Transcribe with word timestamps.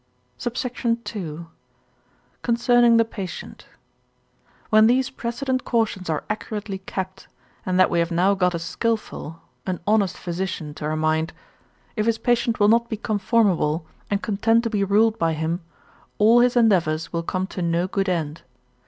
SUBSECT. 0.39 1.15
II.—Concerning 1.15 2.97
the 2.97 3.05
Patient. 3.05 3.67
When 4.71 4.87
these 4.87 5.11
precedent 5.11 5.63
cautions 5.63 6.09
are 6.09 6.23
accurately 6.27 6.79
kept, 6.79 7.27
and 7.67 7.79
that 7.79 7.91
we 7.91 7.99
have 7.99 8.09
now 8.09 8.33
got 8.33 8.55
a 8.55 8.57
skilful, 8.57 9.43
an 9.67 9.79
honest 9.85 10.17
physician 10.17 10.73
to 10.73 10.85
our 10.85 10.95
mind, 10.95 11.33
if 11.95 12.07
his 12.07 12.17
patient 12.17 12.59
will 12.59 12.67
not 12.67 12.89
be 12.89 12.97
conformable, 12.97 13.85
and 14.09 14.23
content 14.23 14.63
to 14.63 14.71
be 14.71 14.83
ruled 14.83 15.19
by 15.19 15.33
him, 15.33 15.61
all 16.17 16.39
his 16.39 16.55
endeavours 16.55 17.13
will 17.13 17.21
come 17.21 17.45
to 17.45 17.61
no 17.61 17.85
good 17.87 18.09
end. 18.09 18.41